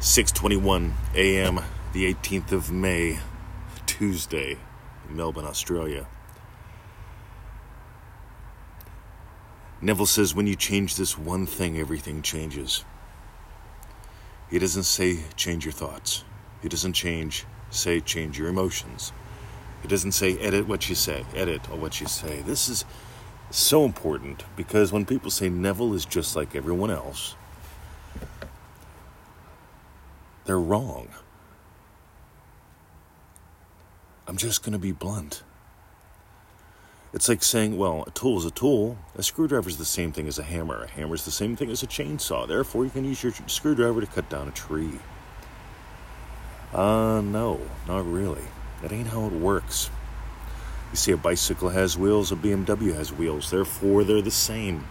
6:21 0.00 0.92
a.m. 1.16 1.60
the 1.92 2.14
18th 2.14 2.52
of 2.52 2.70
May, 2.70 3.18
Tuesday, 3.84 4.56
Melbourne, 5.10 5.44
Australia. 5.44 6.06
Neville 9.80 10.06
says 10.06 10.36
when 10.36 10.46
you 10.46 10.54
change 10.54 10.94
this 10.94 11.18
one 11.18 11.46
thing, 11.46 11.78
everything 11.78 12.22
changes. 12.22 12.84
He 14.48 14.60
doesn't 14.60 14.84
say 14.84 15.24
change 15.34 15.64
your 15.64 15.72
thoughts. 15.72 16.22
He 16.62 16.68
doesn't 16.68 16.92
change 16.92 17.44
say 17.70 18.00
change 18.00 18.38
your 18.38 18.48
emotions. 18.48 19.12
He 19.82 19.88
doesn't 19.88 20.12
say 20.12 20.38
edit 20.38 20.68
what 20.68 20.88
you 20.88 20.94
say, 20.94 21.24
edit 21.34 21.68
or 21.70 21.76
what 21.76 22.00
you 22.00 22.06
say. 22.06 22.42
This 22.42 22.68
is 22.68 22.84
so 23.50 23.84
important 23.84 24.44
because 24.54 24.92
when 24.92 25.06
people 25.06 25.32
say 25.32 25.48
Neville 25.48 25.94
is 25.94 26.04
just 26.04 26.36
like 26.36 26.54
everyone 26.54 26.90
else, 26.92 27.34
they're 30.48 30.58
wrong. 30.58 31.08
I'm 34.26 34.38
just 34.38 34.62
going 34.62 34.72
to 34.72 34.78
be 34.78 34.92
blunt. 34.92 35.42
It's 37.12 37.28
like 37.28 37.42
saying, 37.42 37.76
well, 37.76 38.04
a 38.06 38.10
tool 38.12 38.38
is 38.38 38.46
a 38.46 38.50
tool. 38.50 38.96
A 39.14 39.22
screwdriver 39.22 39.68
is 39.68 39.76
the 39.76 39.84
same 39.84 40.10
thing 40.10 40.26
as 40.26 40.38
a 40.38 40.42
hammer. 40.42 40.84
A 40.84 40.88
hammer 40.88 41.14
is 41.14 41.26
the 41.26 41.30
same 41.30 41.54
thing 41.54 41.70
as 41.70 41.82
a 41.82 41.86
chainsaw. 41.86 42.48
Therefore, 42.48 42.84
you 42.84 42.90
can 42.90 43.04
use 43.04 43.22
your 43.22 43.34
screwdriver 43.46 44.00
to 44.00 44.06
cut 44.06 44.30
down 44.30 44.48
a 44.48 44.52
tree. 44.52 44.98
Uh, 46.72 47.20
no, 47.22 47.60
not 47.86 48.10
really. 48.10 48.44
That 48.80 48.90
ain't 48.90 49.08
how 49.08 49.26
it 49.26 49.32
works. 49.32 49.90
You 50.92 50.96
see, 50.96 51.12
a 51.12 51.18
bicycle 51.18 51.68
has 51.68 51.98
wheels, 51.98 52.32
a 52.32 52.36
BMW 52.36 52.94
has 52.94 53.12
wheels. 53.12 53.50
Therefore, 53.50 54.02
they're 54.02 54.22
the 54.22 54.30
same. 54.30 54.86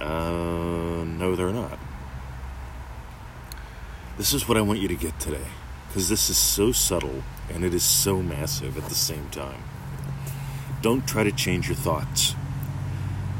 Uh, 0.00 1.04
no, 1.04 1.36
they're 1.36 1.52
not. 1.52 1.78
This 4.20 4.34
is 4.34 4.46
what 4.46 4.58
I 4.58 4.60
want 4.60 4.80
you 4.80 4.88
to 4.88 4.96
get 4.96 5.18
today, 5.18 5.46
because 5.88 6.10
this 6.10 6.28
is 6.28 6.36
so 6.36 6.72
subtle 6.72 7.22
and 7.48 7.64
it 7.64 7.72
is 7.72 7.82
so 7.82 8.20
massive 8.20 8.76
at 8.76 8.84
the 8.90 8.94
same 8.94 9.30
time. 9.30 9.62
Don't 10.82 11.08
try 11.08 11.24
to 11.24 11.32
change 11.32 11.68
your 11.68 11.76
thoughts. 11.76 12.34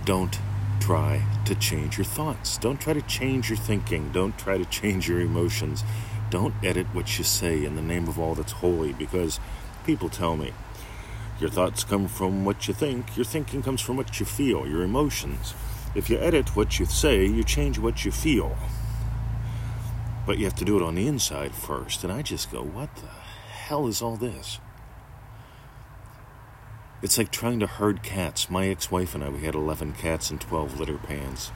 Don't 0.07 0.39
try 0.81 1.23
to 1.45 1.55
change 1.55 1.99
your 1.99 2.07
thoughts. 2.07 2.57
Don't 2.57 2.81
try 2.81 2.95
to 2.95 3.03
change 3.03 3.51
your 3.51 3.59
thinking. 3.59 4.11
Don't 4.13 4.39
try 4.39 4.57
to 4.57 4.65
change 4.65 5.07
your 5.07 5.21
emotions. 5.21 5.85
Don't 6.31 6.55
edit 6.65 6.87
what 6.95 7.19
you 7.19 7.25
say 7.25 7.63
in 7.63 7.77
the 7.77 7.83
name 7.83 8.09
of 8.09 8.19
all 8.19 8.35
that's 8.35 8.53
holy, 8.53 8.95
because 8.95 9.39
people 9.85 10.09
tell 10.09 10.35
me 10.35 10.55
your 11.39 11.51
thoughts 11.51 11.85
come 11.85 12.09
from 12.09 12.47
what 12.47 12.69
you 12.69 12.73
think, 12.73 13.19
your 13.19 13.27
thinking 13.27 13.63
comes 13.63 13.83
from 13.83 13.99
what 13.99 14.19
you 14.19 14.25
feel, 14.25 14.67
your 14.67 14.83
emotions. 14.83 15.53
If 15.95 16.09
you 16.09 16.17
edit 16.17 16.57
what 16.57 16.79
you 16.79 16.87
say, 16.87 17.27
you 17.27 17.45
change 17.45 17.79
what 17.79 18.07
you 18.07 18.11
feel. 18.11 18.57
But 20.31 20.39
you 20.39 20.45
have 20.45 20.55
to 20.59 20.65
do 20.65 20.77
it 20.77 20.83
on 20.85 20.95
the 20.95 21.09
inside 21.09 21.57
first. 21.57 22.05
And 22.05 22.13
I 22.13 22.23
just 22.23 22.53
go, 22.53 22.63
what 22.63 22.95
the 22.95 23.09
hell 23.09 23.89
is 23.89 24.01
all 24.01 24.15
this? 24.15 24.61
It's 27.03 27.19
like 27.19 27.33
trying 27.33 27.59
to 27.59 27.67
herd 27.67 28.05
cats. 28.05 28.49
My 28.49 28.69
ex 28.69 28.93
wife 28.93 29.17
and 29.17 29.25
I, 29.25 29.29
we 29.29 29.41
had 29.41 29.57
11 29.57 29.95
cats 29.95 30.31
and 30.31 30.41
12 30.41 30.79
litter 30.79 30.99
pans. 30.99 31.51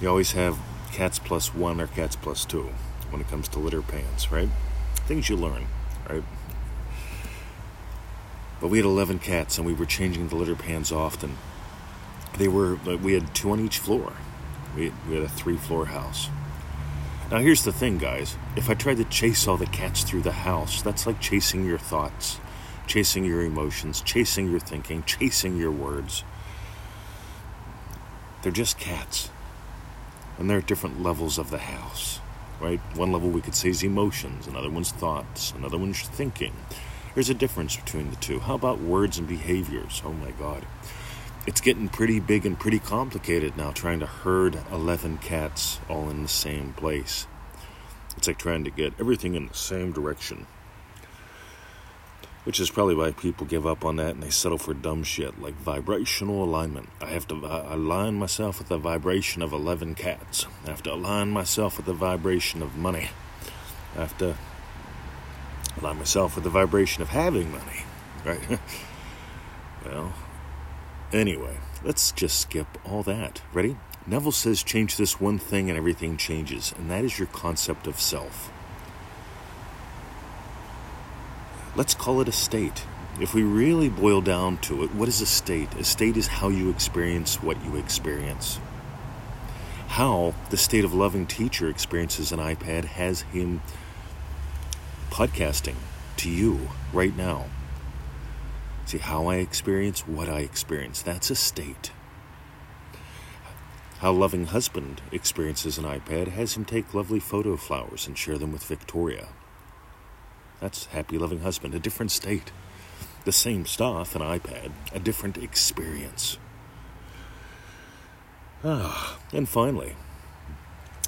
You 0.00 0.08
always 0.08 0.32
have 0.32 0.58
cats 0.90 1.18
plus 1.18 1.54
one 1.54 1.82
or 1.82 1.86
cats 1.86 2.16
plus 2.16 2.46
two 2.46 2.70
when 3.10 3.20
it 3.20 3.28
comes 3.28 3.46
to 3.48 3.58
litter 3.58 3.82
pans, 3.82 4.32
right? 4.32 4.48
Things 5.06 5.28
you 5.28 5.36
learn, 5.36 5.66
right? 6.08 6.24
But 8.58 8.68
we 8.68 8.78
had 8.78 8.86
11 8.86 9.18
cats 9.18 9.58
and 9.58 9.66
we 9.66 9.74
were 9.74 9.84
changing 9.84 10.28
the 10.28 10.36
litter 10.36 10.56
pans 10.56 10.90
often. 10.90 11.36
They 12.38 12.48
were, 12.48 12.76
we 12.76 13.12
had 13.12 13.34
two 13.34 13.50
on 13.50 13.60
each 13.60 13.80
floor. 13.80 14.14
We, 14.74 14.94
we 15.06 15.16
had 15.16 15.24
a 15.24 15.28
three 15.28 15.58
floor 15.58 15.84
house. 15.84 16.30
Now, 17.30 17.38
here's 17.38 17.64
the 17.64 17.72
thing, 17.72 17.96
guys. 17.96 18.36
If 18.54 18.68
I 18.68 18.74
tried 18.74 18.98
to 18.98 19.04
chase 19.04 19.48
all 19.48 19.56
the 19.56 19.66
cats 19.66 20.04
through 20.04 20.22
the 20.22 20.32
house, 20.32 20.82
that's 20.82 21.06
like 21.06 21.20
chasing 21.20 21.64
your 21.64 21.78
thoughts, 21.78 22.38
chasing 22.86 23.24
your 23.24 23.42
emotions, 23.42 24.02
chasing 24.02 24.50
your 24.50 24.60
thinking, 24.60 25.02
chasing 25.04 25.56
your 25.56 25.70
words. 25.70 26.22
They're 28.42 28.52
just 28.52 28.78
cats. 28.78 29.30
And 30.38 30.50
they're 30.50 30.58
at 30.58 30.66
different 30.66 31.02
levels 31.02 31.38
of 31.38 31.50
the 31.50 31.58
house, 31.58 32.20
right? 32.60 32.80
One 32.94 33.10
level 33.10 33.30
we 33.30 33.40
could 33.40 33.54
say 33.54 33.70
is 33.70 33.82
emotions, 33.82 34.46
another 34.46 34.70
one's 34.70 34.90
thoughts, 34.90 35.52
another 35.52 35.78
one's 35.78 36.02
thinking. 36.02 36.52
There's 37.14 37.30
a 37.30 37.34
difference 37.34 37.74
between 37.76 38.10
the 38.10 38.16
two. 38.16 38.40
How 38.40 38.56
about 38.56 38.80
words 38.80 39.16
and 39.16 39.26
behaviors? 39.26 40.02
Oh 40.04 40.12
my 40.12 40.32
God 40.32 40.66
it's 41.46 41.60
getting 41.60 41.88
pretty 41.88 42.20
big 42.20 42.46
and 42.46 42.58
pretty 42.58 42.78
complicated 42.78 43.56
now 43.56 43.70
trying 43.70 44.00
to 44.00 44.06
herd 44.06 44.58
11 44.72 45.18
cats 45.18 45.78
all 45.88 46.08
in 46.08 46.22
the 46.22 46.28
same 46.28 46.72
place. 46.72 47.26
It's 48.16 48.26
like 48.26 48.38
trying 48.38 48.64
to 48.64 48.70
get 48.70 48.94
everything 48.98 49.34
in 49.34 49.48
the 49.48 49.54
same 49.54 49.92
direction. 49.92 50.46
Which 52.44 52.60
is 52.60 52.70
probably 52.70 52.94
why 52.94 53.12
people 53.12 53.46
give 53.46 53.66
up 53.66 53.84
on 53.84 53.96
that 53.96 54.14
and 54.14 54.22
they 54.22 54.30
settle 54.30 54.58
for 54.58 54.74
dumb 54.74 55.02
shit 55.02 55.40
like 55.40 55.54
vibrational 55.54 56.44
alignment. 56.44 56.88
I 57.00 57.06
have 57.06 57.26
to 57.28 57.34
align 57.34 58.14
myself 58.14 58.58
with 58.58 58.68
the 58.68 58.78
vibration 58.78 59.42
of 59.42 59.52
11 59.52 59.94
cats. 59.94 60.46
I 60.66 60.70
have 60.70 60.82
to 60.84 60.92
align 60.92 61.30
myself 61.30 61.78
with 61.78 61.86
the 61.86 61.94
vibration 61.94 62.62
of 62.62 62.76
money. 62.76 63.10
I 63.96 64.00
have 64.00 64.16
to 64.18 64.36
align 65.80 65.98
myself 65.98 66.34
with 66.34 66.44
the 66.44 66.50
vibration 66.50 67.02
of 67.02 67.08
having 67.08 67.50
money, 67.50 67.84
right? 68.24 68.58
well, 69.84 70.12
Anyway, 71.14 71.58
let's 71.84 72.10
just 72.10 72.40
skip 72.40 72.66
all 72.84 73.04
that. 73.04 73.40
Ready? 73.52 73.76
Neville 74.04 74.32
says 74.32 74.64
change 74.64 74.96
this 74.96 75.20
one 75.20 75.38
thing 75.38 75.70
and 75.70 75.78
everything 75.78 76.16
changes, 76.16 76.74
and 76.76 76.90
that 76.90 77.04
is 77.04 77.20
your 77.20 77.28
concept 77.28 77.86
of 77.86 78.00
self. 78.00 78.50
Let's 81.76 81.94
call 81.94 82.20
it 82.20 82.26
a 82.26 82.32
state. 82.32 82.84
If 83.20 83.32
we 83.32 83.44
really 83.44 83.88
boil 83.88 84.22
down 84.22 84.58
to 84.62 84.82
it, 84.82 84.92
what 84.92 85.06
is 85.06 85.20
a 85.20 85.26
state? 85.26 85.72
A 85.74 85.84
state 85.84 86.16
is 86.16 86.26
how 86.26 86.48
you 86.48 86.68
experience 86.68 87.40
what 87.40 87.64
you 87.64 87.76
experience. 87.76 88.58
How 89.86 90.34
the 90.50 90.56
state 90.56 90.84
of 90.84 90.92
loving 90.92 91.26
teacher 91.26 91.68
experiences 91.68 92.32
an 92.32 92.40
iPad 92.40 92.86
has 92.86 93.20
him 93.20 93.62
podcasting 95.10 95.76
to 96.16 96.28
you 96.28 96.70
right 96.92 97.16
now. 97.16 97.46
See, 98.86 98.98
how 98.98 99.26
I 99.26 99.36
experience 99.36 100.06
what 100.06 100.28
I 100.28 100.40
experience, 100.40 101.02
that's 101.02 101.30
a 101.30 101.34
state. 101.34 101.90
How 103.98 104.12
loving 104.12 104.46
husband 104.46 105.00
experiences 105.10 105.78
an 105.78 105.84
iPad 105.84 106.28
has 106.28 106.56
him 106.56 106.64
take 106.64 106.92
lovely 106.92 107.20
photo 107.20 107.56
flowers 107.56 108.06
and 108.06 108.18
share 108.18 108.36
them 108.36 108.52
with 108.52 108.64
Victoria. 108.64 109.28
That's 110.60 110.86
happy 110.86 111.16
loving 111.16 111.40
husband, 111.40 111.74
a 111.74 111.78
different 111.78 112.10
state. 112.10 112.52
The 113.24 113.32
same 113.32 113.64
stuff, 113.64 114.14
an 114.14 114.20
iPad, 114.20 114.72
a 114.92 114.98
different 114.98 115.38
experience. 115.38 116.36
Ah, 118.62 119.18
and 119.32 119.48
finally, 119.48 119.96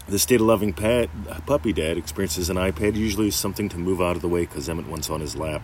the 0.09 0.19
state 0.19 0.41
of 0.41 0.47
loving 0.47 0.73
puppy 0.73 1.73
dad 1.75 1.99
experiences 1.99 2.49
an 2.49 2.57
iPad 2.57 2.97
usually 2.97 3.29
is 3.29 3.37
something 3.37 3.69
to 3.69 3.77
move 3.77 4.01
out 4.01 4.17
of 4.17 4.23
the 4.23 4.29
way 4.29 4.43
because 4.43 4.69
Emmett 4.69 4.89
wants 4.89 5.11
on 5.11 5.21
his 5.21 5.37
lap 5.37 5.63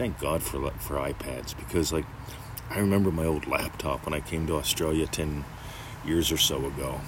thank 0.00 0.18
God 0.18 0.42
for 0.42 0.70
for 0.78 0.96
iPads 0.96 1.54
because 1.54 1.92
like 1.92 2.06
I 2.70 2.78
remember 2.78 3.10
my 3.10 3.26
old 3.26 3.46
laptop 3.46 4.06
when 4.06 4.14
I 4.14 4.20
came 4.20 4.46
to 4.46 4.56
Australia 4.56 5.06
10 5.06 5.44
years 6.06 6.32
or 6.32 6.38
so 6.38 6.64
ago. 6.64 7.02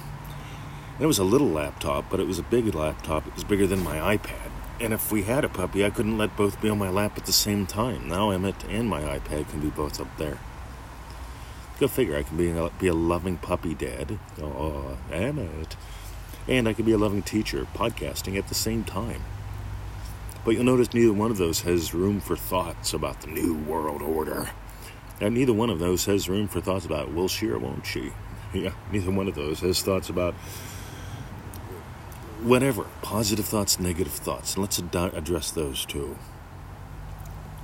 It 0.99 1.07
was 1.07 1.17
a 1.17 1.23
little 1.23 1.47
laptop, 1.47 2.11
but 2.11 2.19
it 2.19 2.27
was 2.27 2.37
a 2.37 2.43
big 2.43 2.75
laptop. 2.75 3.25
It 3.25 3.33
was 3.33 3.43
bigger 3.43 3.65
than 3.65 3.83
my 3.83 4.15
iPad. 4.15 4.51
And 4.79 4.93
if 4.93 5.11
we 5.11 5.23
had 5.23 5.43
a 5.43 5.49
puppy, 5.49 5.83
I 5.83 5.89
couldn't 5.89 6.19
let 6.19 6.37
both 6.37 6.61
be 6.61 6.69
on 6.69 6.77
my 6.77 6.91
lap 6.91 7.17
at 7.17 7.25
the 7.25 7.33
same 7.33 7.65
time. 7.65 8.07
Now 8.07 8.29
Emmett 8.29 8.63
and 8.69 8.87
my 8.87 9.01
iPad 9.01 9.49
can 9.49 9.59
be 9.59 9.71
both 9.71 9.99
up 9.99 10.15
there. 10.19 10.37
Go 11.79 11.87
figure, 11.87 12.15
I 12.15 12.21
can 12.21 12.37
be 12.37 12.51
a, 12.51 12.69
be 12.77 12.85
a 12.85 12.93
loving 12.93 13.37
puppy 13.37 13.73
dad. 13.73 14.19
Oh, 14.39 14.99
Emmett. 15.11 15.75
And 16.47 16.69
I 16.69 16.73
can 16.73 16.85
be 16.85 16.91
a 16.91 16.99
loving 16.99 17.23
teacher 17.23 17.65
podcasting 17.73 18.37
at 18.37 18.49
the 18.49 18.55
same 18.55 18.83
time. 18.83 19.23
But 20.43 20.51
you'll 20.51 20.65
notice 20.65 20.93
neither 20.93 21.13
one 21.13 21.31
of 21.31 21.37
those 21.37 21.61
has 21.61 21.93
room 21.93 22.19
for 22.19 22.35
thoughts 22.35 22.93
about 22.93 23.21
the 23.21 23.27
New 23.27 23.55
World 23.55 24.01
Order. 24.01 24.51
And 25.21 25.35
neither 25.35 25.53
one 25.53 25.69
of 25.69 25.79
those 25.79 26.05
has 26.05 26.27
room 26.27 26.47
for 26.47 26.59
thoughts 26.59 26.85
about 26.85 27.13
will 27.13 27.27
she 27.27 27.47
or 27.47 27.57
won't 27.57 27.85
she. 27.85 28.11
Yeah, 28.53 28.73
neither 28.91 29.09
one 29.09 29.27
of 29.27 29.35
those 29.35 29.61
has 29.61 29.81
thoughts 29.81 30.09
about 30.09 30.35
whatever 32.43 32.85
positive 33.01 33.45
thoughts, 33.45 33.79
negative 33.79 34.11
thoughts. 34.11 34.55
And 34.55 34.61
let's 34.61 34.79
ad- 34.79 35.15
address 35.15 35.49
those 35.49 35.85
too. 35.85 36.17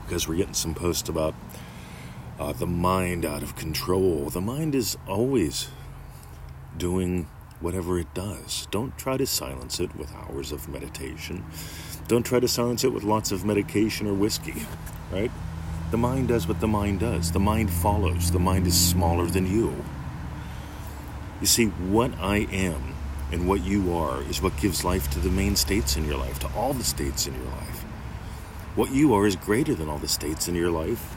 Because 0.06 0.28
we're 0.28 0.38
getting 0.38 0.54
some 0.54 0.74
posts 0.74 1.10
about 1.10 1.36
uh, 2.40 2.54
the 2.54 2.66
mind 2.66 3.26
out 3.26 3.44
of 3.44 3.56
control. 3.56 4.30
The 4.30 4.42
mind 4.42 4.74
is 4.74 4.98
always 5.06 5.70
doing 6.78 7.28
whatever 7.60 8.00
it 8.00 8.14
does. 8.14 8.68
Don't 8.72 8.98
try 8.98 9.18
to 9.18 9.26
silence 9.26 9.80
it 9.80 9.96
with 9.96 10.14
hours 10.16 10.52
of 10.52 10.70
meditation. 10.70 11.44
Don't 12.08 12.26
try 12.26 12.40
to 12.40 12.48
silence 12.48 12.84
it 12.84 12.94
with 12.94 13.04
lots 13.04 13.32
of 13.32 13.46
medication 13.46 14.08
or 14.08 14.14
whiskey, 14.14 14.66
right? 15.12 15.32
The 15.92 15.98
mind 15.98 16.28
does 16.28 16.48
what 16.48 16.60
the 16.60 16.68
mind 16.68 17.00
does. 17.00 17.32
The 17.32 17.40
mind 17.40 17.72
follows. 17.72 18.32
The 18.32 18.40
mind 18.40 18.68
is 18.68 18.80
smaller 18.80 19.26
than 19.26 19.46
you. 19.46 19.84
You 21.42 21.48
see, 21.48 21.66
what 21.68 22.12
I 22.20 22.48
am 22.52 22.96
and 23.32 23.48
what 23.48 23.64
you 23.64 23.96
are 23.96 24.22
is 24.24 24.42
what 24.42 24.58
gives 24.58 24.84
life 24.84 25.10
to 25.12 25.20
the 25.20 25.30
main 25.30 25.56
states 25.56 25.98
in 25.98 26.06
your 26.06 26.18
life, 26.18 26.40
to 26.40 26.48
all 26.56 26.74
the 26.74 26.84
states 26.84 27.28
in 27.28 27.34
your 27.36 27.46
life. 27.46 27.84
What 28.76 28.92
you 28.92 29.14
are 29.14 29.26
is 29.26 29.36
greater 29.36 29.76
than 29.76 29.90
all 29.90 30.00
the 30.00 30.08
states 30.08 30.48
in 30.48 30.56
your 30.56 30.72
life, 30.72 31.16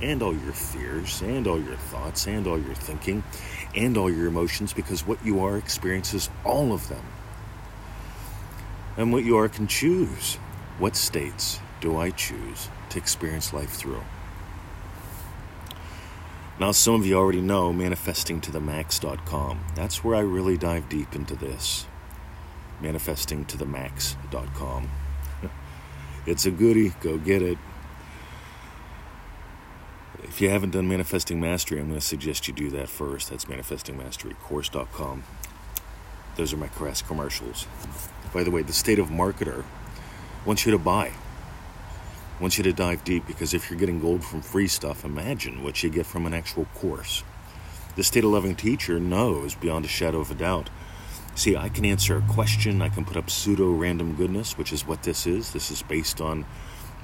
and 0.00 0.22
all 0.22 0.34
your 0.34 0.52
fears, 0.52 1.22
and 1.22 1.46
all 1.46 1.60
your 1.60 1.76
thoughts, 1.76 2.26
and 2.26 2.46
all 2.46 2.58
your 2.58 2.74
thinking, 2.74 3.22
and 3.74 3.96
all 3.96 4.10
your 4.10 4.26
emotions, 4.26 4.72
because 4.72 5.06
what 5.06 5.24
you 5.24 5.44
are 5.44 5.56
experiences 5.56 6.28
all 6.44 6.72
of 6.72 6.88
them. 6.88 7.04
And 8.96 9.12
what 9.12 9.24
you 9.24 9.38
are 9.38 9.48
can 9.48 9.66
choose. 9.66 10.36
What 10.78 10.96
states 10.96 11.60
do 11.80 11.96
I 11.96 12.10
choose 12.10 12.68
to 12.90 12.98
experience 12.98 13.52
life 13.52 13.70
through? 13.70 14.02
Now, 16.60 16.72
some 16.72 16.94
of 16.94 17.06
you 17.06 17.16
already 17.16 17.40
know 17.40 17.72
manifestingtothemax.com. 17.72 19.64
That's 19.74 20.04
where 20.04 20.14
I 20.14 20.20
really 20.20 20.58
dive 20.58 20.88
deep 20.88 21.14
into 21.14 21.34
this. 21.34 21.86
Manifestingtothemax.com. 22.82 24.90
it's 26.26 26.46
a 26.46 26.50
goodie. 26.50 26.90
Go 27.00 27.16
get 27.16 27.42
it. 27.42 27.58
If 30.32 30.40
you 30.40 30.48
haven't 30.48 30.70
done 30.70 30.88
Manifesting 30.88 31.42
Mastery, 31.42 31.78
I'm 31.78 31.88
going 31.88 32.00
to 32.00 32.06
suggest 32.06 32.48
you 32.48 32.54
do 32.54 32.70
that 32.70 32.88
first. 32.88 33.28
That's 33.28 33.44
manifestingmasterycourse.com. 33.44 35.24
Those 36.36 36.54
are 36.54 36.56
my 36.56 36.68
crass 36.68 37.02
commercials. 37.02 37.66
By 38.32 38.42
the 38.42 38.50
way, 38.50 38.62
the 38.62 38.72
state 38.72 38.98
of 38.98 39.08
marketer 39.08 39.62
wants 40.46 40.64
you 40.64 40.72
to 40.72 40.78
buy 40.78 41.12
wants 42.40 42.56
you 42.56 42.64
to 42.64 42.72
dive 42.72 43.04
deep 43.04 43.26
because 43.26 43.52
if 43.52 43.68
you're 43.68 43.78
getting 43.78 44.00
gold 44.00 44.24
from 44.24 44.40
free 44.40 44.68
stuff, 44.68 45.04
imagine 45.04 45.62
what 45.62 45.82
you 45.82 45.90
get 45.90 46.06
from 46.06 46.24
an 46.24 46.32
actual 46.32 46.64
course. 46.76 47.22
The 47.96 48.02
state 48.02 48.24
of 48.24 48.30
loving 48.30 48.56
teacher 48.56 48.98
knows 48.98 49.54
beyond 49.54 49.84
a 49.84 49.88
shadow 49.88 50.20
of 50.20 50.30
a 50.30 50.34
doubt. 50.34 50.70
See, 51.34 51.58
I 51.58 51.68
can 51.68 51.84
answer 51.84 52.16
a 52.16 52.32
question, 52.32 52.80
I 52.80 52.88
can 52.88 53.04
put 53.04 53.18
up 53.18 53.28
pseudo 53.28 53.70
random 53.70 54.14
goodness, 54.14 54.56
which 54.56 54.72
is 54.72 54.86
what 54.86 55.02
this 55.02 55.26
is. 55.26 55.52
This 55.52 55.70
is 55.70 55.82
based 55.82 56.22
on 56.22 56.46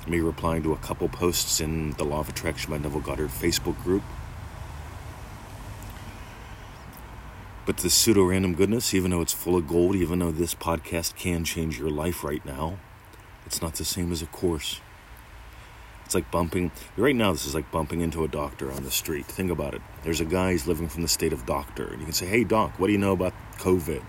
me 0.09 0.21
replying 0.21 0.63
to 0.63 0.73
a 0.73 0.77
couple 0.77 1.09
posts 1.09 1.61
in 1.61 1.93
the 1.93 2.05
Law 2.05 2.21
of 2.21 2.29
Attraction 2.29 2.71
by 2.71 2.79
Neville 2.79 3.01
Goddard 3.01 3.31
Facebook 3.31 3.83
group. 3.83 4.03
But 7.67 7.79
the 7.79 7.91
pseudo 7.91 8.25
random 8.25 8.55
goodness, 8.55 8.95
even 8.95 9.11
though 9.11 9.21
it's 9.21 9.33
full 9.33 9.57
of 9.57 9.69
gold, 9.69 9.95
even 9.95 10.21
though 10.21 10.33
this 10.33 10.55
podcast 10.55 11.17
can 11.17 11.45
change 11.45 11.79
your 11.79 11.91
life 11.91 12.25
right 12.25 12.45
now, 12.47 12.79
it's 13.45 13.61
not 13.61 13.75
the 13.75 13.85
same 13.85 14.11
as 14.11 14.23
a 14.23 14.27
course. 14.27 14.81
It's 16.07 16.15
like 16.15 16.31
bumping, 16.31 16.71
right 16.97 17.15
now, 17.15 17.33
this 17.33 17.45
is 17.45 17.55
like 17.55 17.71
bumping 17.71 18.01
into 18.01 18.25
a 18.25 18.29
doctor 18.29 18.73
on 18.73 18.85
the 18.85 18.91
street. 18.91 19.27
Think 19.27 19.51
about 19.51 19.75
it. 19.75 19.83
There's 20.05 20.21
a 20.21 20.25
guy 20.25 20.53
who's 20.53 20.67
living 20.67 20.89
from 20.89 21.03
the 21.03 21.09
state 21.09 21.35
of 21.35 21.45
doctor, 21.45 21.87
and 21.87 21.99
you 21.99 22.07
can 22.07 22.15
say, 22.15 22.25
Hey, 22.25 22.45
doc, 22.45 22.79
what 22.79 22.87
do 22.87 22.95
you 22.95 22.99
know 22.99 23.13
about 23.13 23.35
COVID? 23.59 24.03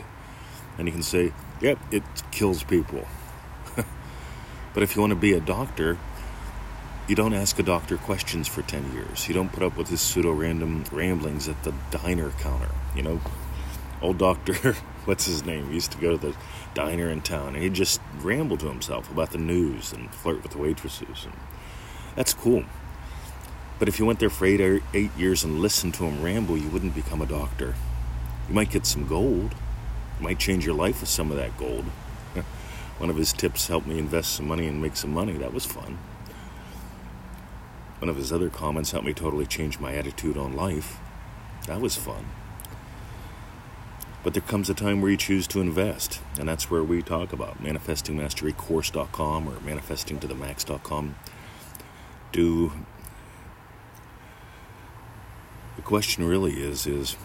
And 0.77 0.87
you 0.87 0.93
can 0.93 1.03
say, 1.03 1.33
Yep, 1.59 1.79
it 1.91 2.03
kills 2.31 2.63
people. 2.63 3.05
But 4.79 4.83
if 4.83 4.95
you 4.95 5.01
want 5.01 5.11
to 5.11 5.19
be 5.19 5.33
a 5.33 5.41
doctor, 5.41 5.97
you 7.05 7.13
don't 7.13 7.33
ask 7.33 7.59
a 7.59 7.63
doctor 7.63 7.97
questions 7.97 8.47
for 8.47 8.61
10 8.61 8.93
years. 8.93 9.27
You 9.27 9.33
don't 9.33 9.51
put 9.51 9.61
up 9.61 9.75
with 9.75 9.89
his 9.89 9.99
pseudo 9.99 10.31
random 10.31 10.85
ramblings 10.89 11.49
at 11.49 11.61
the 11.65 11.73
diner 11.91 12.29
counter. 12.39 12.69
You 12.95 13.01
know, 13.01 13.21
old 14.01 14.19
doctor, 14.19 14.53
what's 15.03 15.25
his 15.25 15.43
name? 15.43 15.67
He 15.67 15.73
used 15.73 15.91
to 15.91 15.97
go 15.97 16.11
to 16.11 16.17
the 16.17 16.37
diner 16.73 17.09
in 17.09 17.19
town 17.19 17.55
and 17.55 17.57
he'd 17.57 17.73
just 17.73 17.99
ramble 18.21 18.55
to 18.55 18.67
himself 18.69 19.11
about 19.11 19.31
the 19.31 19.37
news 19.37 19.91
and 19.91 20.09
flirt 20.15 20.43
with 20.43 20.53
the 20.53 20.59
waitresses 20.59 21.25
and 21.25 21.33
that's 22.15 22.33
cool. 22.33 22.63
But 23.79 23.89
if 23.89 23.99
you 23.99 24.05
went 24.05 24.19
there 24.19 24.29
for 24.29 24.45
eight, 24.45 24.61
or 24.61 24.79
eight 24.93 25.11
years 25.17 25.43
and 25.43 25.59
listened 25.59 25.93
to 25.95 26.05
him 26.05 26.23
ramble, 26.23 26.57
you 26.57 26.69
wouldn't 26.69 26.95
become 26.95 27.21
a 27.21 27.25
doctor. 27.25 27.75
You 28.47 28.55
might 28.55 28.69
get 28.69 28.85
some 28.85 29.05
gold. 29.05 29.55
You 30.19 30.23
might 30.23 30.39
change 30.39 30.65
your 30.65 30.75
life 30.75 31.01
with 31.01 31.09
some 31.09 31.31
of 31.31 31.35
that 31.35 31.57
gold. 31.57 31.83
One 32.99 33.09
of 33.09 33.15
his 33.15 33.33
tips 33.33 33.67
helped 33.67 33.87
me 33.87 33.97
invest 33.97 34.35
some 34.35 34.47
money 34.47 34.67
and 34.67 34.81
make 34.81 34.95
some 34.95 35.11
money. 35.13 35.33
That 35.33 35.53
was 35.53 35.65
fun. 35.65 35.97
One 37.99 38.09
of 38.09 38.17
his 38.17 38.31
other 38.31 38.49
comments 38.49 38.91
helped 38.91 39.07
me 39.07 39.13
totally 39.13 39.45
change 39.45 39.79
my 39.79 39.95
attitude 39.95 40.37
on 40.37 40.55
life. 40.55 40.99
That 41.65 41.81
was 41.81 41.95
fun. 41.95 42.25
But 44.21 44.33
there 44.33 44.41
comes 44.41 44.69
a 44.69 44.73
time 44.73 45.01
where 45.01 45.11
you 45.11 45.17
choose 45.17 45.47
to 45.47 45.61
invest, 45.61 46.21
and 46.37 46.47
that's 46.47 46.69
where 46.69 46.83
we 46.83 47.01
talk 47.01 47.31
about 47.31 47.63
manifestingmasterycourse.com 47.63 49.47
or 49.47 49.55
manifestingtothemax.com 49.55 51.15
do 52.31 52.71
the 55.75 55.81
question 55.81 56.23
really 56.23 56.53
is 56.53 56.85
is 56.85 57.15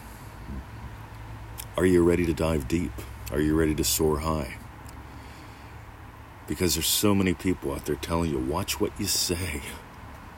are 1.77 1.85
you 1.85 2.03
ready 2.03 2.25
to 2.25 2.33
dive 2.33 2.67
deep 2.67 2.93
are 3.31 3.41
you 3.41 3.55
ready 3.55 3.75
to 3.75 3.85
soar 3.85 4.21
high 4.21 4.57
because 6.47 6.75
there's 6.75 6.87
so 6.87 7.15
many 7.15 7.35
people 7.35 7.73
out 7.73 7.85
there 7.87 7.97
telling 7.97 8.31
you 8.31 8.39
watch 8.39 8.81
what 8.81 8.93
you 8.99 9.07
say 9.07 9.61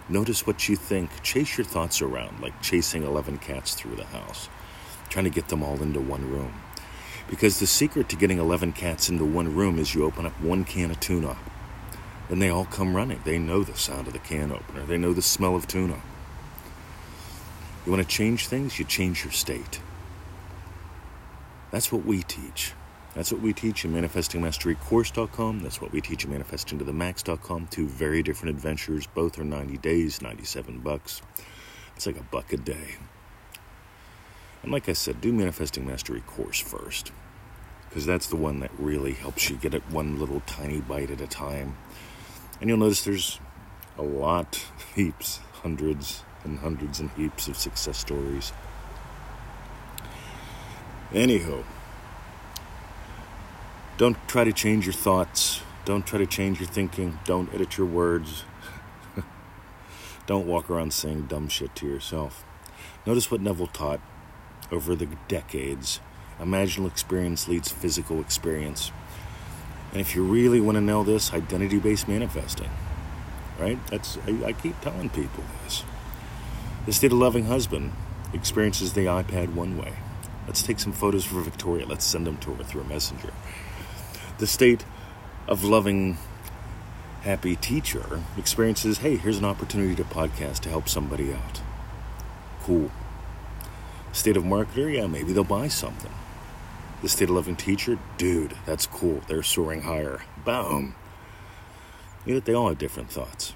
notice 0.08 0.46
what 0.46 0.68
you 0.68 0.76
think 0.76 1.10
chase 1.22 1.56
your 1.58 1.64
thoughts 1.64 2.00
around 2.00 2.40
like 2.40 2.60
chasing 2.62 3.02
11 3.02 3.38
cats 3.38 3.74
through 3.74 3.96
the 3.96 4.04
house 4.04 4.48
trying 5.08 5.24
to 5.24 5.30
get 5.30 5.48
them 5.48 5.62
all 5.62 5.82
into 5.82 6.00
one 6.00 6.30
room 6.30 6.52
because 7.28 7.58
the 7.58 7.66
secret 7.66 8.08
to 8.08 8.16
getting 8.16 8.38
11 8.38 8.72
cats 8.72 9.08
into 9.08 9.24
one 9.24 9.54
room 9.54 9.78
is 9.78 9.94
you 9.94 10.04
open 10.04 10.26
up 10.26 10.40
one 10.40 10.64
can 10.64 10.90
of 10.90 11.00
tuna 11.00 11.36
and 12.28 12.42
they 12.42 12.48
all 12.48 12.64
come 12.64 12.96
running. 12.96 13.20
They 13.24 13.38
know 13.38 13.62
the 13.62 13.76
sound 13.76 14.06
of 14.06 14.12
the 14.12 14.18
can 14.18 14.52
opener, 14.52 14.84
they 14.84 14.98
know 14.98 15.12
the 15.12 15.22
smell 15.22 15.54
of 15.54 15.66
tuna. 15.66 16.00
You 17.84 17.92
want 17.92 18.02
to 18.02 18.08
change 18.08 18.48
things? 18.48 18.78
You 18.78 18.84
change 18.84 19.22
your 19.22 19.32
state. 19.32 19.80
That's 21.70 21.92
what 21.92 22.04
we 22.04 22.22
teach. 22.22 22.72
That's 23.16 23.32
what 23.32 23.40
we 23.40 23.54
teach 23.54 23.86
in 23.86 23.94
ManifestingMasteryCourse.com. 23.94 25.60
That's 25.62 25.80
what 25.80 25.90
we 25.90 26.02
teach 26.02 26.26
in 26.26 26.32
ManifestingToTheMax.com. 26.32 27.68
Two 27.68 27.88
very 27.88 28.22
different 28.22 28.54
adventures. 28.54 29.06
Both 29.06 29.38
are 29.38 29.44
90 29.44 29.78
days, 29.78 30.20
97 30.20 30.80
bucks. 30.80 31.22
It's 31.96 32.06
like 32.06 32.20
a 32.20 32.22
buck 32.22 32.52
a 32.52 32.58
day. 32.58 32.96
And 34.62 34.70
like 34.70 34.90
I 34.90 34.92
said, 34.92 35.22
do 35.22 35.32
Manifesting 35.32 35.86
Mastery 35.86 36.20
Course 36.26 36.60
first. 36.60 37.10
Because 37.88 38.04
that's 38.04 38.26
the 38.26 38.36
one 38.36 38.60
that 38.60 38.70
really 38.78 39.14
helps 39.14 39.48
you 39.48 39.56
get 39.56 39.72
it 39.72 39.82
one 39.90 40.20
little 40.20 40.40
tiny 40.40 40.82
bite 40.82 41.10
at 41.10 41.22
a 41.22 41.26
time. 41.26 41.78
And 42.60 42.68
you'll 42.68 42.78
notice 42.78 43.02
there's 43.02 43.40
a 43.96 44.02
lot, 44.02 44.62
heaps, 44.94 45.40
hundreds 45.62 46.22
and 46.44 46.58
hundreds 46.58 47.00
and 47.00 47.10
heaps 47.12 47.48
of 47.48 47.56
success 47.56 47.96
stories. 47.96 48.52
Anywho, 51.12 51.64
don't 53.98 54.16
try 54.28 54.44
to 54.44 54.52
change 54.52 54.84
your 54.84 54.92
thoughts. 54.92 55.62
Don't 55.84 56.06
try 56.06 56.18
to 56.18 56.26
change 56.26 56.60
your 56.60 56.68
thinking. 56.68 57.18
Don't 57.24 57.52
edit 57.54 57.78
your 57.78 57.86
words. 57.86 58.44
don't 60.26 60.46
walk 60.46 60.68
around 60.68 60.92
saying 60.92 61.28
dumb 61.28 61.48
shit 61.48 61.74
to 61.76 61.86
yourself. 61.86 62.44
Notice 63.06 63.30
what 63.30 63.40
Neville 63.40 63.68
taught 63.68 64.00
over 64.70 64.94
the 64.94 65.06
decades. 65.28 66.00
Imaginal 66.38 66.88
experience 66.88 67.48
leads 67.48 67.72
physical 67.72 68.20
experience. 68.20 68.92
And 69.92 70.00
if 70.00 70.14
you 70.14 70.24
really 70.24 70.60
want 70.60 70.76
to 70.76 70.82
know 70.82 71.02
this, 71.02 71.32
identity 71.32 71.78
based 71.78 72.08
manifesting, 72.08 72.68
right? 73.58 73.78
That's 73.86 74.18
I, 74.26 74.46
I, 74.46 74.52
keep 74.52 74.78
telling 74.82 75.08
people 75.08 75.44
this. 75.64 75.84
State 76.90 77.12
of 77.12 77.18
loving 77.18 77.46
husband 77.46 77.92
experiences 78.34 78.92
the 78.92 79.06
iPad 79.06 79.54
one 79.54 79.78
way. 79.78 79.94
Let's 80.46 80.62
take 80.62 80.80
some 80.80 80.92
photos 80.92 81.24
for 81.24 81.40
Victoria. 81.40 81.86
Let's 81.86 82.04
send 82.04 82.26
them 82.26 82.36
to 82.38 82.54
her 82.54 82.64
through 82.64 82.82
a 82.82 82.84
messenger. 82.84 83.32
The 84.38 84.46
state 84.46 84.84
of 85.48 85.64
loving 85.64 86.18
happy 87.22 87.56
teacher 87.56 88.22
experiences, 88.36 88.98
hey, 88.98 89.16
here's 89.16 89.38
an 89.38 89.44
opportunity 89.44 89.94
to 89.94 90.04
podcast 90.04 90.60
to 90.60 90.68
help 90.68 90.88
somebody 90.88 91.32
out. 91.32 91.62
Cool. 92.62 92.90
State 94.12 94.36
of 94.36 94.44
marketer, 94.44 94.94
yeah, 94.94 95.06
maybe 95.06 95.32
they'll 95.32 95.44
buy 95.44 95.68
something. 95.68 96.12
The 97.02 97.08
state 97.08 97.30
of 97.30 97.34
loving 97.34 97.56
teacher, 97.56 97.98
dude, 98.18 98.56
that's 98.66 98.86
cool. 98.86 99.22
They're 99.26 99.42
soaring 99.42 99.82
higher. 99.82 100.22
Boom. 100.44 100.94
You 102.24 102.34
know, 102.34 102.40
they 102.40 102.54
all 102.54 102.68
have 102.68 102.78
different 102.78 103.10
thoughts. 103.10 103.54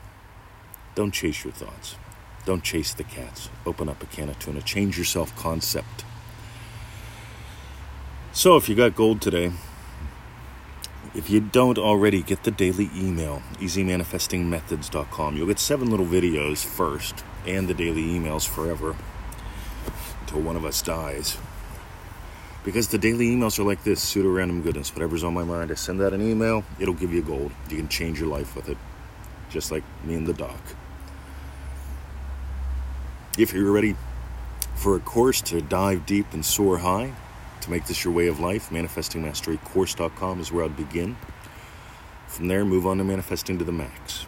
Don't 0.94 1.12
chase 1.12 1.44
your 1.44 1.52
thoughts. 1.52 1.96
Don't 2.46 2.64
chase 2.64 2.94
the 2.94 3.04
cats. 3.04 3.50
Open 3.66 3.88
up 3.88 4.02
a 4.02 4.06
can 4.06 4.28
of 4.28 4.38
tuna. 4.38 4.62
Change 4.62 4.96
your 4.96 5.04
self 5.04 5.34
concept. 5.36 6.04
So, 8.32 8.56
if 8.56 8.68
you 8.68 8.74
got 8.74 8.94
gold 8.94 9.20
today, 9.20 9.52
if 11.20 11.28
you 11.28 11.38
don't 11.38 11.76
already, 11.76 12.22
get 12.22 12.44
the 12.44 12.50
daily 12.50 12.88
email, 12.96 13.42
easymanifestingmethods.com. 13.58 15.36
You'll 15.36 15.48
get 15.48 15.58
seven 15.58 15.90
little 15.90 16.06
videos 16.06 16.64
first 16.64 17.22
and 17.46 17.68
the 17.68 17.74
daily 17.74 18.04
emails 18.04 18.48
forever 18.48 18.96
until 20.22 20.40
one 20.40 20.56
of 20.56 20.64
us 20.64 20.80
dies. 20.80 21.36
Because 22.64 22.88
the 22.88 22.96
daily 22.96 23.26
emails 23.26 23.58
are 23.58 23.64
like 23.64 23.84
this 23.84 24.00
pseudo 24.00 24.30
random 24.30 24.62
goodness. 24.62 24.94
Whatever's 24.94 25.22
on 25.22 25.34
my 25.34 25.44
mind, 25.44 25.70
I 25.70 25.74
send 25.74 26.00
out 26.00 26.14
an 26.14 26.22
email, 26.22 26.64
it'll 26.78 26.94
give 26.94 27.12
you 27.12 27.20
gold. 27.20 27.52
You 27.68 27.76
can 27.76 27.88
change 27.88 28.18
your 28.18 28.30
life 28.30 28.56
with 28.56 28.70
it, 28.70 28.78
just 29.50 29.70
like 29.70 29.84
me 30.04 30.14
and 30.14 30.26
the 30.26 30.32
doc. 30.32 30.58
If 33.36 33.52
you're 33.52 33.70
ready 33.70 33.94
for 34.74 34.96
a 34.96 35.00
course 35.00 35.42
to 35.42 35.60
dive 35.60 36.06
deep 36.06 36.32
and 36.32 36.42
soar 36.42 36.78
high, 36.78 37.12
to 37.62 37.70
make 37.70 37.86
this 37.86 38.04
your 38.04 38.12
way 38.12 38.26
of 38.26 38.40
life, 38.40 38.70
manifestingmasterycourse.com 38.70 40.40
is 40.40 40.52
where 40.52 40.64
I'd 40.64 40.76
begin. 40.76 41.16
From 42.26 42.48
there, 42.48 42.64
move 42.64 42.86
on 42.86 42.98
to 42.98 43.04
manifesting 43.04 43.58
to 43.58 43.64
the 43.64 43.72
max. 43.72 44.26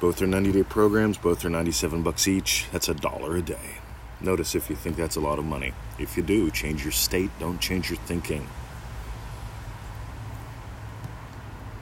Both 0.00 0.22
are 0.22 0.26
90 0.26 0.52
day 0.52 0.62
programs, 0.62 1.18
both 1.18 1.44
are 1.44 1.50
97 1.50 2.02
bucks 2.02 2.26
each. 2.26 2.66
That's 2.72 2.88
a 2.88 2.94
dollar 2.94 3.36
a 3.36 3.42
day. 3.42 3.76
Notice 4.20 4.54
if 4.54 4.70
you 4.70 4.76
think 4.76 4.96
that's 4.96 5.16
a 5.16 5.20
lot 5.20 5.38
of 5.38 5.44
money. 5.44 5.72
If 5.98 6.16
you 6.16 6.22
do, 6.22 6.50
change 6.50 6.84
your 6.84 6.92
state, 6.92 7.30
don't 7.38 7.60
change 7.60 7.90
your 7.90 7.98
thinking. 7.98 8.46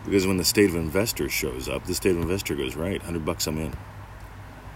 Because 0.04 0.26
when 0.26 0.36
the 0.36 0.44
state 0.44 0.70
of 0.70 0.76
investor 0.76 1.28
shows 1.28 1.68
up, 1.68 1.84
the 1.84 1.94
state 1.94 2.12
of 2.12 2.22
investor 2.22 2.54
goes, 2.54 2.76
right, 2.76 2.98
100 3.00 3.24
bucks 3.24 3.46
I'm 3.46 3.58
in. 3.58 3.74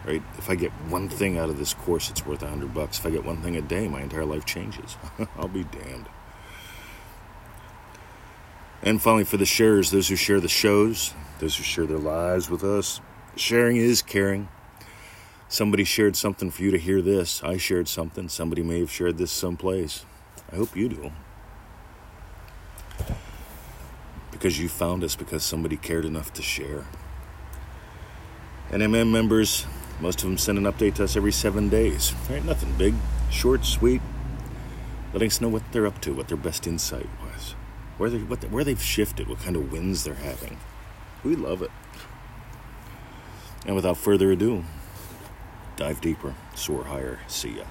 Right? 0.05 0.23
If 0.37 0.51
I 0.51 0.57
get 0.57 0.73
one 0.89 1.09
thing 1.09 1.39
out 1.39 1.49
of 1.49 1.59
this 1.59 1.75
course, 1.75 2.11
it's 2.11 2.27
worth 2.27 2.43
a 2.43 2.47
100 2.47 2.75
bucks. 2.75 2.99
If 2.99 3.07
I 3.07 3.11
get 3.11 3.25
one 3.25 3.41
thing 3.41 3.57
a 3.57 3.63
day, 3.63 3.87
my 3.87 4.03
entire 4.03 4.25
life 4.25 4.45
changes. 4.45 4.97
I'll 5.37 5.49
be 5.49 5.65
damned. 5.65 6.09
And 8.83 9.01
finally, 9.01 9.25
for 9.25 9.37
the 9.37 9.47
sharers, 9.47 9.93
those 9.93 10.09
who 10.09 10.17
share 10.17 10.41
the 10.41 10.49
shows, 10.49 11.15
those 11.39 11.57
who 11.57 11.63
share 11.63 11.87
their 11.87 11.99
lives 11.99 12.51
with 12.51 12.65
us, 12.65 13.01
sharing 13.37 13.77
is 13.77 14.03
caring. 14.03 14.49
Somebody 15.49 15.85
shared 15.85 16.17
something 16.17 16.51
for 16.51 16.63
you 16.63 16.73
to 16.73 16.79
hear 16.79 17.01
this. 17.01 17.43
I 17.45 17.59
shared 17.59 17.87
something. 17.87 18.29
Somebody 18.29 18.63
may 18.63 18.81
have 18.81 18.91
shared 18.91 19.19
this 19.19 19.31
someplace. 19.31 20.05
I 20.51 20.57
hope 20.57 20.75
you 20.75 20.89
do. 20.89 21.13
Because 24.31 24.59
you 24.59 24.69
found 24.69 25.05
us 25.05 25.15
because 25.15 25.45
somebody 25.45 25.77
cared 25.77 26.05
enough 26.05 26.33
to 26.35 26.43
share. 26.43 26.87
And 28.71 28.83
MM 28.83 29.13
members, 29.13 29.67
most 30.01 30.23
of 30.23 30.29
them 30.29 30.39
send 30.39 30.59
an 30.59 30.65
update 30.65 30.95
to 30.95 31.05
us 31.05 31.17
every 31.17 31.33
seven 31.33 31.69
days. 31.69 32.15
Right? 32.29 32.45
Nothing 32.45 32.75
big, 32.77 32.95
short, 33.31 33.65
sweet, 33.65 34.01
letting 35.13 35.29
us 35.29 35.41
know 35.41 35.49
what 35.49 35.63
they're 35.73 35.87
up 35.87 36.01
to, 36.03 36.15
what 36.15 36.29
their 36.29 36.37
best 36.37 36.67
insight 36.67 37.09
was, 37.23 37.55
where, 37.99 38.11
they, 38.11 38.19
what, 38.19 38.43
where 38.51 38.65
they've 38.65 38.83
shifted, 38.83 39.29
what 39.29 39.41
kind 39.41 39.57
of 39.57 39.71
wins 39.71 40.05
they're 40.05 40.15
having. 40.15 40.59
We 41.25 41.37
love 41.37 41.63
it. 41.63 41.71
And 43.65 43.77
without 43.77 43.97
further 43.97 44.33
ado, 44.33 44.65
dive 45.77 46.01
deeper, 46.01 46.35
soar 46.55 46.85
higher. 46.85 47.21
See 47.29 47.59
ya. 47.59 47.65